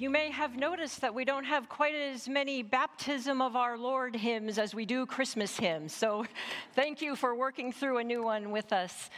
[0.00, 4.16] You may have noticed that we don't have quite as many baptism of our Lord
[4.16, 5.94] hymns as we do Christmas hymns.
[5.94, 6.24] So
[6.74, 9.10] thank you for working through a new one with us.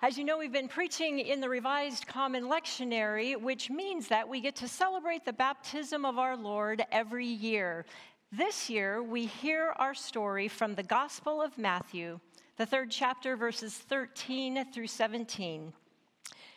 [0.00, 4.40] As you know, we've been preaching in the Revised Common Lectionary, which means that we
[4.40, 7.84] get to celebrate the baptism of our Lord every year.
[8.32, 12.20] This year, we hear our story from the Gospel of Matthew,
[12.56, 15.74] the third chapter, verses 13 through 17.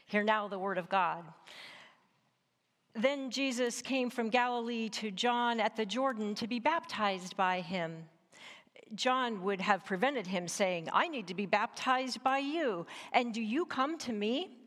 [0.05, 1.25] Hear now the word of God.
[2.99, 8.03] Then Jesus came from Galilee to John at the Jordan to be baptized by him.
[8.93, 13.41] John would have prevented him, saying, I need to be baptized by you, and do
[13.41, 14.57] you come to me?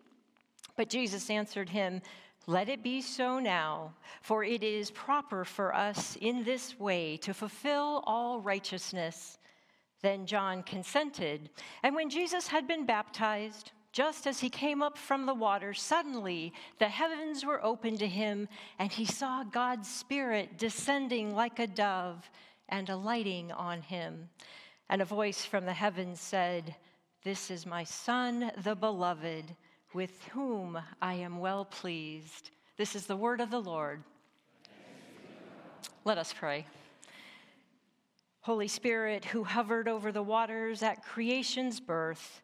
[0.76, 2.00] But Jesus answered him,
[2.46, 3.92] Let it be so now,
[4.22, 9.36] for it is proper for us in this way to fulfill all righteousness.
[10.00, 11.50] Then John consented,
[11.82, 16.52] and when Jesus had been baptized, just as he came up from the water, suddenly
[16.78, 22.30] the heavens were opened to him, and he saw God's Spirit descending like a dove
[22.70, 24.30] and alighting on him.
[24.88, 26.74] And a voice from the heavens said,
[27.22, 29.54] This is my Son, the beloved,
[29.92, 32.50] with whom I am well pleased.
[32.78, 34.02] This is the word of the Lord.
[36.04, 36.66] Let us pray.
[38.40, 42.42] Holy Spirit, who hovered over the waters at creation's birth,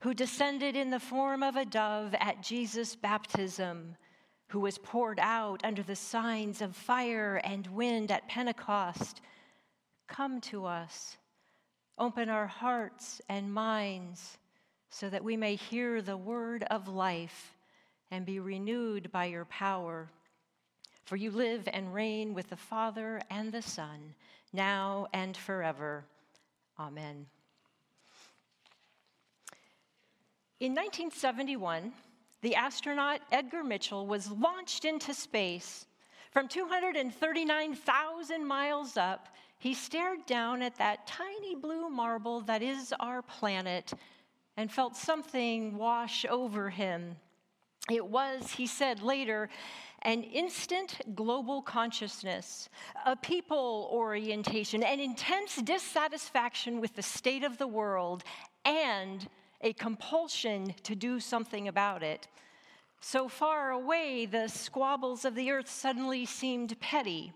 [0.00, 3.96] who descended in the form of a dove at Jesus' baptism,
[4.48, 9.20] who was poured out under the signs of fire and wind at Pentecost,
[10.08, 11.18] come to us.
[11.98, 14.38] Open our hearts and minds
[14.88, 17.54] so that we may hear the word of life
[18.10, 20.10] and be renewed by your power.
[21.04, 24.14] For you live and reign with the Father and the Son,
[24.52, 26.04] now and forever.
[26.78, 27.26] Amen.
[30.60, 31.92] In 1971,
[32.42, 35.86] the astronaut Edgar Mitchell was launched into space.
[36.32, 43.22] From 239,000 miles up, he stared down at that tiny blue marble that is our
[43.22, 43.94] planet
[44.58, 47.16] and felt something wash over him.
[47.90, 49.48] It was, he said later,
[50.02, 52.68] an instant global consciousness,
[53.06, 58.24] a people orientation, an intense dissatisfaction with the state of the world,
[58.66, 59.26] and
[59.60, 62.28] a compulsion to do something about it.
[63.00, 67.32] So far away, the squabbles of the earth suddenly seemed petty.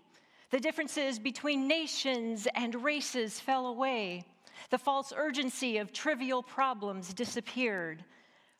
[0.51, 4.25] The differences between nations and races fell away.
[4.69, 8.03] The false urgency of trivial problems disappeared.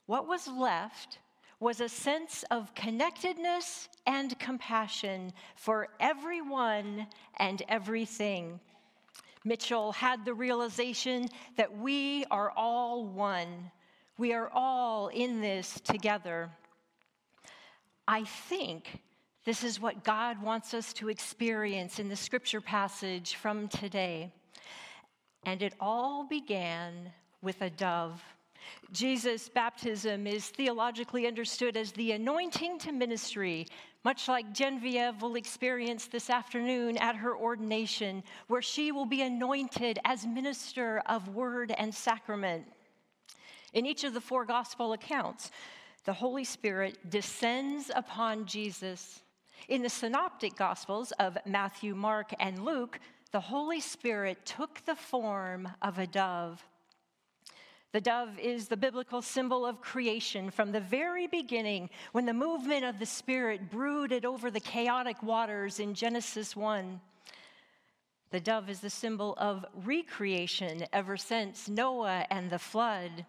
[0.08, 1.20] What was left
[1.60, 8.60] was a sense of connectedness and compassion for everyone and everything.
[9.46, 13.72] Mitchell had the realization that we are all one.
[14.18, 16.50] We are all in this together.
[18.08, 19.02] I think
[19.46, 24.32] this is what God wants us to experience in the scripture passage from today.
[25.46, 27.12] And it all began
[27.44, 28.24] with a dove.
[28.92, 33.68] Jesus' baptism is theologically understood as the anointing to ministry,
[34.04, 40.00] much like Genevieve will experience this afternoon at her ordination, where she will be anointed
[40.06, 42.66] as minister of word and sacrament.
[43.74, 45.52] In each of the four gospel accounts,
[46.06, 49.22] the Holy Spirit descends upon Jesus.
[49.68, 53.00] In the synoptic gospels of Matthew, Mark, and Luke,
[53.32, 56.64] the Holy Spirit took the form of a dove.
[57.96, 62.84] The dove is the biblical symbol of creation from the very beginning when the movement
[62.84, 67.00] of the Spirit brooded over the chaotic waters in Genesis 1.
[68.32, 73.26] The dove is the symbol of recreation ever since Noah and the flood.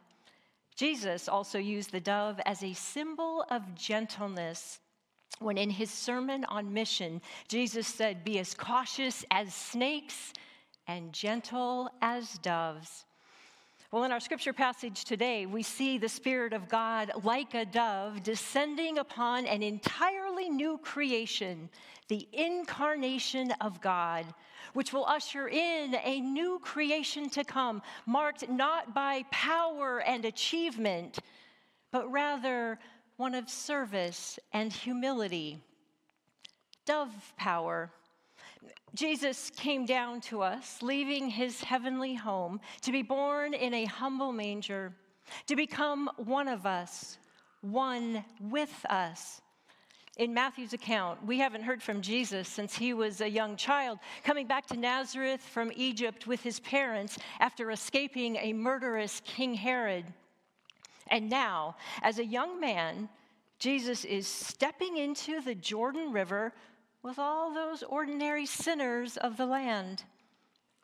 [0.75, 4.81] Jesus also used the dove as a symbol of gentleness.
[5.39, 10.33] When in his sermon on mission, Jesus said, Be as cautious as snakes
[10.89, 13.05] and gentle as doves.
[13.93, 18.25] Well, in our scripture passage today, we see the Spirit of God like a dove
[18.25, 21.71] descending upon an entirely new creation,
[22.09, 24.27] the incarnation of God,
[24.73, 31.21] which will usher in a new creation to come, marked not by power and achievement,
[31.93, 32.81] but rather
[33.19, 35.63] one of service and humility.
[36.87, 37.93] Dove power
[38.95, 44.33] Jesus came down to us, leaving his heavenly home, to be born in a humble
[44.33, 44.93] manger,
[45.47, 47.19] to become one of us,
[47.61, 49.41] one with us.
[50.17, 54.47] In Matthew's account, we haven't heard from Jesus since he was a young child, coming
[54.47, 60.07] back to Nazareth from Egypt with his parents after escaping a murderous King Herod.
[61.09, 63.11] And now, as a young man,
[63.59, 66.55] Jesus is stepping into the Jordan River
[67.07, 70.03] with all those ordinary sinners of the land.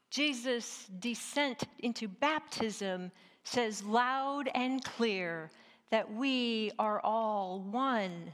[0.09, 3.11] Jesus' descent into baptism
[3.43, 5.51] says loud and clear
[5.91, 8.33] that we are all one.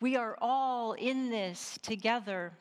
[0.00, 2.52] We are all in this together.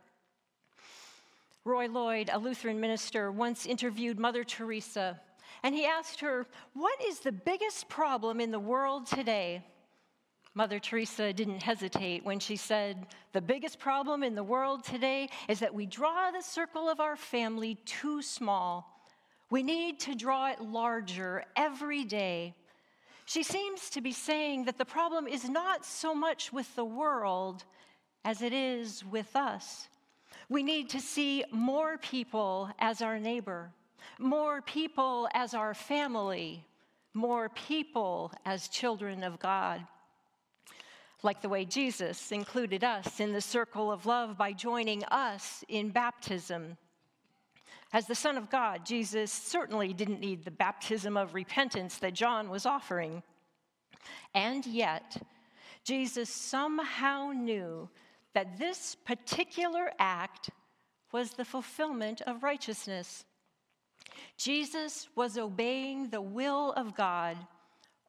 [1.65, 5.21] Roy Lloyd, a Lutheran minister, once interviewed Mother Teresa,
[5.61, 9.61] and he asked her, What is the biggest problem in the world today?
[10.55, 15.59] Mother Teresa didn't hesitate when she said, The biggest problem in the world today is
[15.59, 19.01] that we draw the circle of our family too small.
[19.49, 22.53] We need to draw it larger every day.
[23.25, 27.63] She seems to be saying that the problem is not so much with the world
[28.23, 29.87] as it is with us.
[30.49, 33.71] We need to see more people as our neighbor,
[34.19, 36.63] more people as our family,
[37.15, 39.87] more people as children of God
[41.23, 45.89] like the way Jesus included us in the circle of love by joining us in
[45.89, 46.77] baptism.
[47.93, 52.49] As the Son of God, Jesus certainly didn't need the baptism of repentance that John
[52.49, 53.23] was offering.
[54.33, 55.21] And yet,
[55.83, 57.89] Jesus somehow knew
[58.33, 60.49] that this particular act
[61.11, 63.23] was the fulfillment of righteousness.
[64.37, 67.37] Jesus was obeying the will of God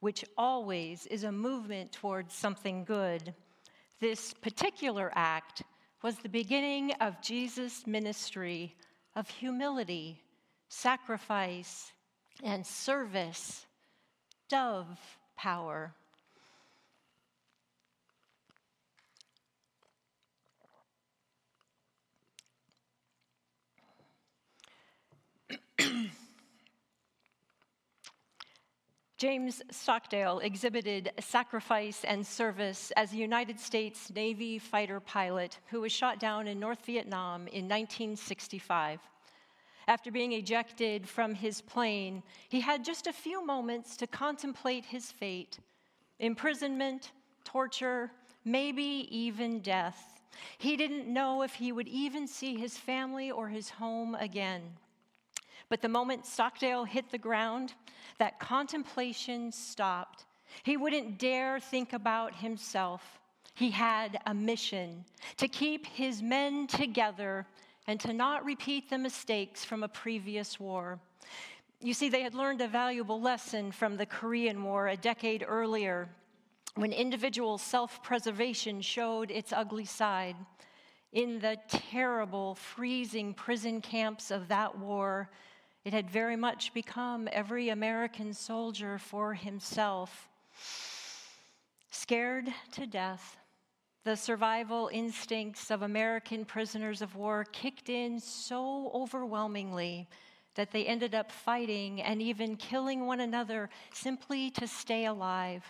[0.05, 3.33] which always is a movement towards something good.
[4.01, 5.63] This particular act
[6.03, 8.77] was the beginning of Jesus' ministry
[9.17, 10.21] of humility,
[10.69, 11.91] sacrifice,
[12.43, 13.65] and service,
[14.51, 14.99] dove
[15.39, 15.95] power.
[29.17, 35.93] James Stockdale exhibited sacrifice and service as a United States Navy fighter pilot who was
[35.93, 38.99] shot down in North Vietnam in 1965.
[39.87, 45.13] After being ejected from his plane, he had just a few moments to contemplate his
[45.13, 45.59] fate
[46.19, 47.13] imprisonment,
[47.45, 48.11] torture,
[48.45, 50.21] maybe even death.
[50.59, 54.63] He didn't know if he would even see his family or his home again.
[55.69, 57.75] But the moment Stockdale hit the ground,
[58.19, 60.27] that contemplation stopped.
[60.63, 63.21] He wouldn't dare think about himself.
[63.55, 65.05] He had a mission
[65.37, 67.47] to keep his men together
[67.87, 70.99] and to not repeat the mistakes from a previous war.
[71.81, 76.09] You see, they had learned a valuable lesson from the Korean War a decade earlier
[76.77, 80.37] when individual self preservation showed its ugly side.
[81.13, 85.31] In the terrible, freezing prison camps of that war,
[85.85, 90.29] it had very much become every American soldier for himself.
[91.91, 93.37] Scared to death,
[94.05, 100.09] the survival instincts of American prisoners of war kicked in so overwhelmingly
[100.55, 105.65] that they ended up fighting and even killing one another simply to stay alive.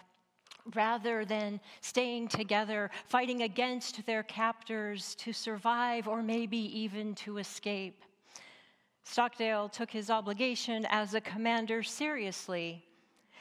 [0.74, 8.02] Rather than staying together, fighting against their captors to survive or maybe even to escape.
[9.04, 12.84] Stockdale took his obligation as a commander seriously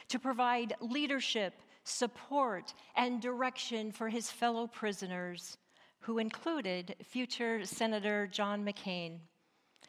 [0.08, 5.56] to provide leadership, support, and direction for his fellow prisoners,
[6.00, 9.18] who included future Senator John McCain.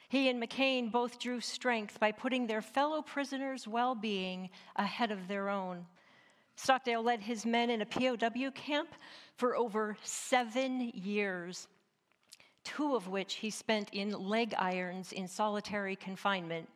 [0.07, 5.27] He and McCain both drew strength by putting their fellow prisoners' well being ahead of
[5.27, 5.85] their own.
[6.55, 8.89] Stockdale led his men in a POW camp
[9.35, 11.67] for over seven years
[12.65, 16.67] two of which he spent in leg irons in solitary confinement.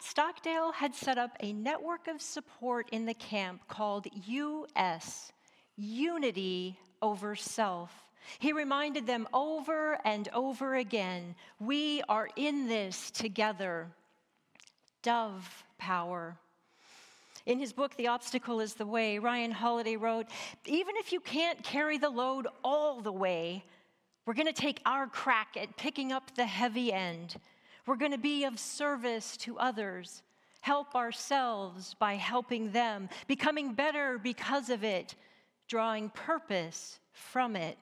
[0.00, 5.30] Stockdale had set up a network of support in the camp called US,
[5.76, 7.92] Unity Over Self.
[8.38, 13.88] He reminded them over and over again we are in this together.
[15.02, 16.36] Dove power.
[17.46, 20.26] In his book, The Obstacle is the Way, Ryan Holiday wrote
[20.66, 23.64] Even if you can't carry the load all the way,
[24.30, 27.34] we're going to take our crack at picking up the heavy end.
[27.84, 30.22] We're going to be of service to others,
[30.60, 35.16] help ourselves by helping them, becoming better because of it,
[35.66, 37.76] drawing purpose from it.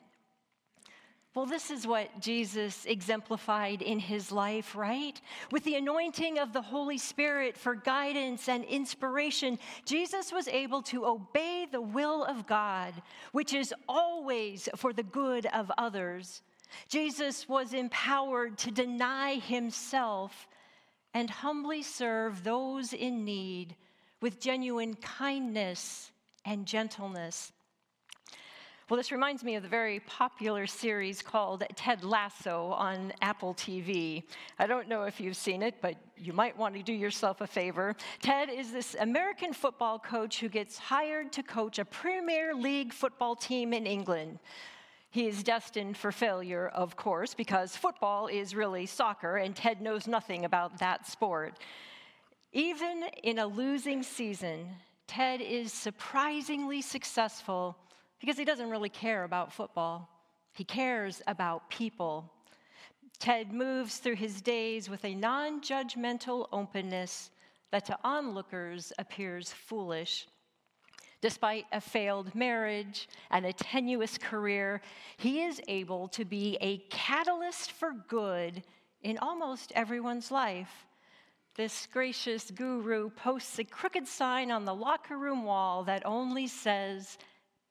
[1.34, 5.20] Well, this is what Jesus exemplified in his life, right?
[5.52, 11.06] With the anointing of the Holy Spirit for guidance and inspiration, Jesus was able to
[11.06, 12.94] obey the will of God,
[13.32, 16.42] which is always for the good of others.
[16.88, 20.48] Jesus was empowered to deny himself
[21.14, 23.76] and humbly serve those in need
[24.20, 26.10] with genuine kindness
[26.44, 27.52] and gentleness.
[28.88, 34.22] Well, this reminds me of the very popular series called Ted Lasso on Apple TV.
[34.58, 37.46] I don't know if you've seen it, but you might want to do yourself a
[37.46, 37.94] favor.
[38.22, 43.36] Ted is this American football coach who gets hired to coach a Premier League football
[43.36, 44.38] team in England.
[45.10, 50.06] He is destined for failure, of course, because football is really soccer, and Ted knows
[50.06, 51.58] nothing about that sport.
[52.54, 54.70] Even in a losing season,
[55.06, 57.76] Ted is surprisingly successful
[58.20, 60.08] because he doesn't really care about football.
[60.52, 62.32] He cares about people.
[63.18, 67.30] Ted moves through his days with a non judgmental openness
[67.70, 70.26] that to onlookers appears foolish.
[71.20, 74.80] Despite a failed marriage and a tenuous career,
[75.16, 78.62] he is able to be a catalyst for good
[79.02, 80.86] in almost everyone's life.
[81.56, 87.18] This gracious guru posts a crooked sign on the locker room wall that only says,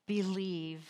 [0.08, 0.88] believe.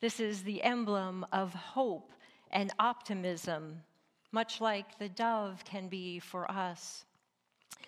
[0.00, 2.12] This is the emblem of hope
[2.50, 3.82] and optimism,
[4.32, 7.04] much like the dove can be for us.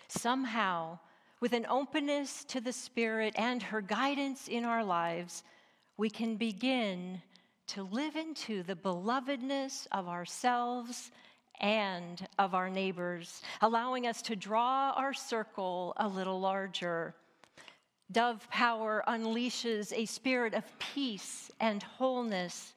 [0.08, 0.98] Somehow,
[1.40, 5.42] with an openness to the Spirit and her guidance in our lives,
[5.96, 7.20] we can begin
[7.68, 11.10] to live into the belovedness of ourselves
[11.60, 17.14] and of our neighbors, allowing us to draw our circle a little larger
[18.12, 22.74] Dove power unleashes a spirit of peace and wholeness,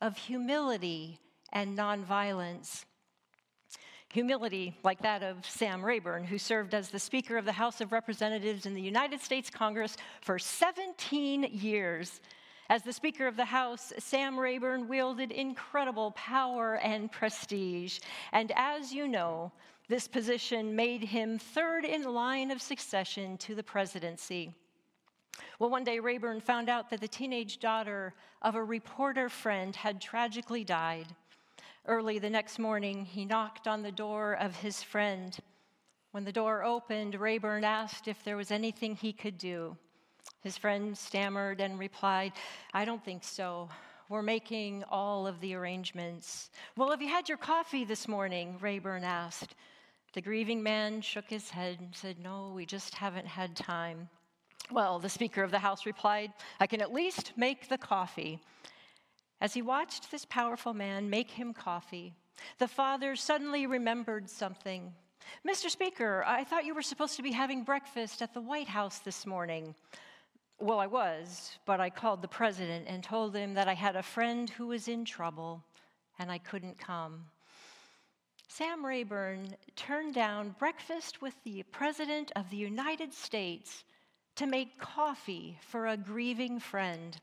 [0.00, 1.18] of humility
[1.52, 2.84] and nonviolence.
[4.10, 7.92] Humility, like that of Sam Rayburn, who served as the Speaker of the House of
[7.92, 12.20] Representatives in the United States Congress for 17 years.
[12.70, 18.00] As the Speaker of the House, Sam Rayburn wielded incredible power and prestige.
[18.32, 19.52] And as you know,
[19.88, 24.52] this position made him third in line of succession to the presidency.
[25.58, 30.00] Well, one day Rayburn found out that the teenage daughter of a reporter friend had
[30.00, 31.06] tragically died.
[31.86, 35.36] Early the next morning, he knocked on the door of his friend.
[36.10, 39.76] When the door opened, Rayburn asked if there was anything he could do.
[40.42, 42.32] His friend stammered and replied,
[42.74, 43.68] I don't think so.
[44.08, 46.50] We're making all of the arrangements.
[46.76, 48.56] Well, have you had your coffee this morning?
[48.60, 49.54] Rayburn asked.
[50.14, 54.08] The grieving man shook his head and said, No, we just haven't had time.
[54.70, 58.40] Well, the Speaker of the House replied, I can at least make the coffee.
[59.40, 62.14] As he watched this powerful man make him coffee,
[62.58, 64.92] the father suddenly remembered something.
[65.46, 65.70] Mr.
[65.70, 69.26] Speaker, I thought you were supposed to be having breakfast at the White House this
[69.26, 69.74] morning.
[70.58, 74.02] Well, I was, but I called the president and told him that I had a
[74.02, 75.62] friend who was in trouble
[76.18, 77.26] and I couldn't come.
[78.50, 83.84] Sam Rayburn turned down breakfast with the President of the United States
[84.36, 87.20] to make coffee for a grieving friend.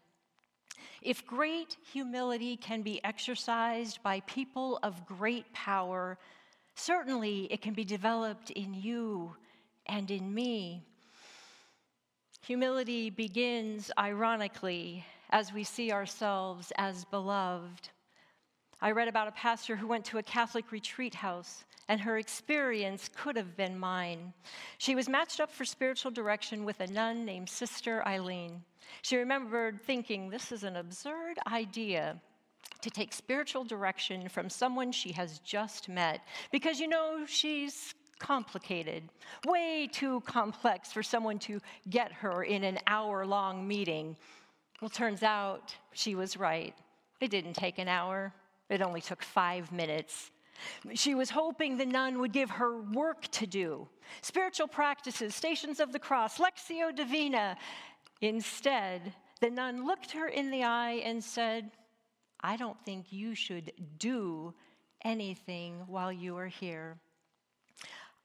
[1.01, 6.20] If great humility can be exercised by people of great power,
[6.75, 9.36] certainly it can be developed in you
[9.88, 10.84] and in me.
[12.41, 17.89] Humility begins, ironically, as we see ourselves as beloved.
[18.82, 23.10] I read about a pastor who went to a Catholic retreat house, and her experience
[23.15, 24.34] could have been mine.
[24.77, 28.63] She was matched up for spiritual direction with a nun named Sister Eileen.
[29.01, 32.20] She remembered thinking, This is an absurd idea
[32.82, 39.03] to take spiritual direction from someone she has just met, because you know she's complicated,
[39.46, 44.15] way too complex for someone to get her in an hour long meeting.
[44.82, 46.75] Well, turns out she was right.
[47.22, 48.34] It didn't take an hour,
[48.69, 50.31] it only took five minutes.
[50.93, 53.88] She was hoping the nun would give her work to do
[54.22, 57.57] spiritual practices, stations of the cross, Lectio Divina.
[58.22, 61.72] Instead, the nun looked her in the eye and said,
[62.39, 64.53] I don't think you should do
[65.03, 66.98] anything while you are here.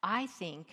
[0.02, 0.68] I think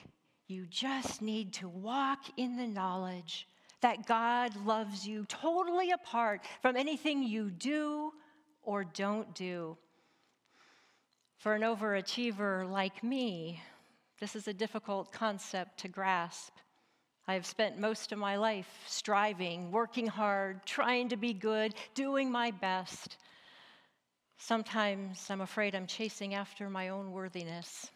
[0.47, 3.47] you just need to walk in the knowledge
[3.81, 8.13] that God loves you totally apart from anything you do
[8.67, 9.77] or don't do.
[11.37, 13.61] For an overachiever like me,
[14.19, 16.51] this is a difficult concept to grasp.
[17.29, 22.29] I have spent most of my life striving, working hard, trying to be good, doing
[22.29, 23.15] my best.
[24.37, 27.89] Sometimes I'm afraid I'm chasing after my own worthiness.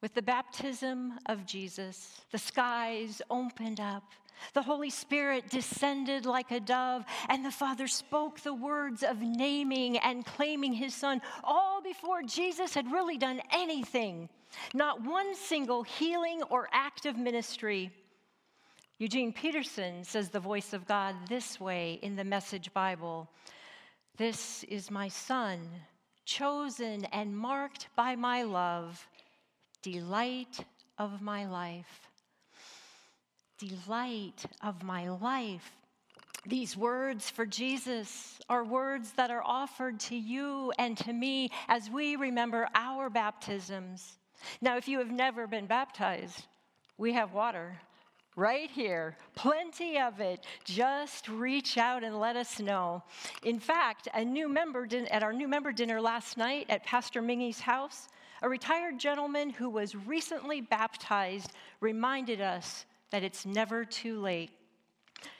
[0.00, 4.04] With the baptism of Jesus, the skies opened up
[4.54, 9.98] the Holy Spirit descended like a dove, and the Father spoke the words of naming
[9.98, 14.28] and claiming his Son, all before Jesus had really done anything.
[14.74, 17.90] Not one single healing or act of ministry.
[18.98, 23.28] Eugene Peterson says the voice of God this way in the Message Bible
[24.16, 25.60] This is my Son,
[26.24, 29.06] chosen and marked by my love,
[29.82, 30.64] delight
[30.98, 32.08] of my life.
[33.58, 35.72] Delight of my life.
[36.44, 41.90] These words for Jesus are words that are offered to you and to me as
[41.90, 44.18] we remember our baptisms.
[44.60, 46.44] Now, if you have never been baptized,
[46.98, 47.80] we have water
[48.36, 50.44] right here, plenty of it.
[50.64, 53.02] Just reach out and let us know.
[53.42, 57.22] In fact, a new member din- at our new member dinner last night at Pastor
[57.22, 58.08] Mingy's house,
[58.42, 64.50] a retired gentleman who was recently baptized reminded us that it's never too late.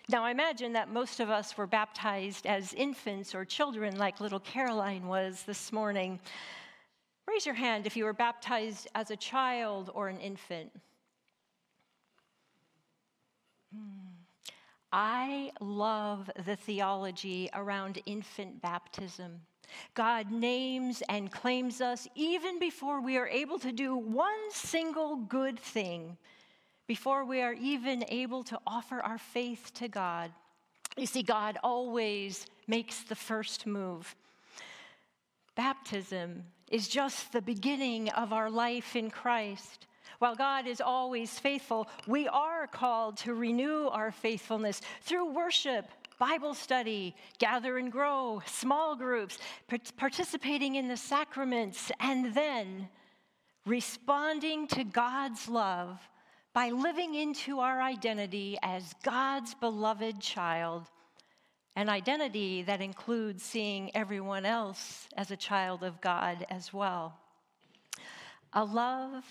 [0.09, 4.41] Now, I imagine that most of us were baptized as infants or children, like little
[4.41, 6.21] Caroline was this morning.
[7.27, 10.71] Raise your hand if you were baptized as a child or an infant.
[13.75, 14.07] Hmm.
[14.93, 19.41] I love the theology around infant baptism.
[19.95, 25.59] God names and claims us even before we are able to do one single good
[25.59, 26.17] thing,
[26.87, 30.31] before we are even able to offer our faith to God.
[30.97, 34.15] You see, God always makes the first move.
[35.57, 39.87] Baptism is just the beginning of our life in Christ.
[40.19, 45.87] While God is always faithful, we are called to renew our faithfulness through worship,
[46.19, 49.39] Bible study, gather and grow, small groups,
[49.97, 52.89] participating in the sacraments, and then
[53.67, 56.01] responding to God's love
[56.57, 60.85] by living into our identity as God's beloved child,
[61.77, 67.19] an identity that includes seeing everyone else as a child of God as well.
[68.55, 69.23] A love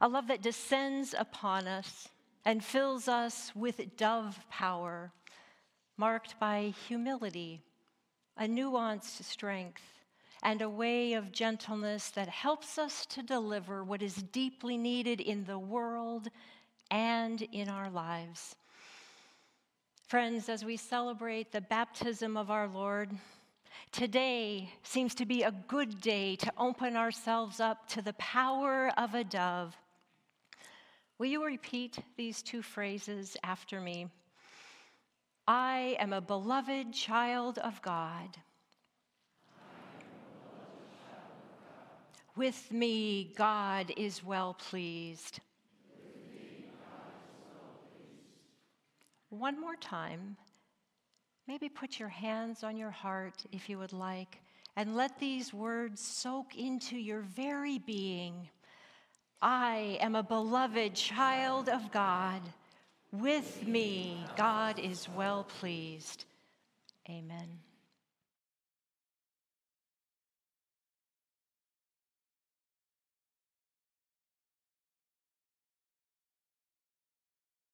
[0.00, 2.08] a love that descends upon us
[2.46, 5.12] and fills us with dove power,
[5.98, 7.60] marked by humility,
[8.38, 9.82] a nuanced strength,
[10.42, 15.44] and a way of gentleness that helps us to deliver what is deeply needed in
[15.44, 16.30] the world
[16.90, 18.56] and in our lives.
[20.08, 23.10] Friends, as we celebrate the baptism of our Lord,
[23.92, 29.14] today seems to be a good day to open ourselves up to the power of
[29.14, 29.76] a dove
[31.20, 34.08] Will you repeat these two phrases after me?
[35.46, 38.38] I am a beloved child of God.
[42.36, 45.40] With me, God is well pleased.
[49.30, 50.36] One more time.
[51.46, 54.40] Maybe put your hands on your heart if you would like,
[54.76, 58.48] and let these words soak into your very being.
[59.40, 62.42] I am a beloved child of God.
[63.12, 66.24] With me, God is well pleased.
[67.08, 67.69] Amen.